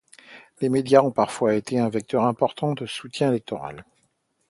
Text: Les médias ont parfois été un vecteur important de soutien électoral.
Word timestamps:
Les 0.61 0.69
médias 0.69 1.03
ont 1.03 1.11
parfois 1.11 1.53
été 1.53 1.77
un 1.77 1.87
vecteur 1.89 2.23
important 2.23 2.73
de 2.73 2.87
soutien 2.87 3.29
électoral. 3.29 3.85